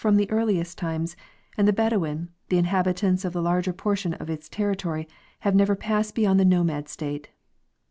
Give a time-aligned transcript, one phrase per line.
[0.13, 1.15] the earliest times,
[1.55, 5.07] and the bedouin, the inhabitants of the larger portion of its territory,
[5.41, 7.29] have never passed beyond the nomad state.